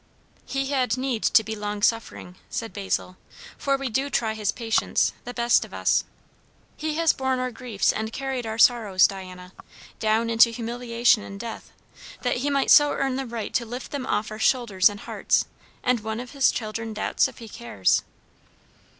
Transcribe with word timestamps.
"He 0.47 0.65
had 0.71 0.97
need 0.97 1.21
to 1.21 1.43
be 1.43 1.55
long 1.55 1.83
suffering!" 1.83 2.37
said 2.49 2.73
Basil; 2.73 3.17
"for 3.55 3.77
we 3.77 3.87
do 3.87 4.09
try 4.09 4.33
his 4.33 4.51
patience, 4.51 5.13
the 5.25 5.33
best 5.35 5.63
of 5.63 5.75
us. 5.75 6.05
'He 6.75 6.95
has 6.95 7.13
borne 7.13 7.37
our 7.37 7.51
griefs 7.51 7.93
and 7.93 8.11
carried 8.11 8.47
our 8.47 8.57
sorrows,' 8.57 9.05
Diana; 9.05 9.53
down 9.99 10.31
into 10.31 10.49
humiliation 10.49 11.21
and 11.21 11.39
death; 11.39 11.71
that 12.23 12.37
he 12.37 12.49
might 12.49 12.71
so 12.71 12.93
earn 12.93 13.15
the 13.15 13.27
right 13.27 13.53
to 13.53 13.63
lift 13.63 13.91
them 13.91 14.07
off 14.07 14.31
our 14.31 14.39
shoulders 14.39 14.89
and 14.89 15.01
hearts; 15.01 15.45
and 15.83 15.99
one 15.99 16.19
of 16.19 16.31
his 16.31 16.51
children 16.51 16.95
doubts 16.95 17.27
if 17.27 17.37
he 17.37 17.47
cares!" 17.47 18.01